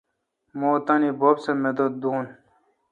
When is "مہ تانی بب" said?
0.59-1.37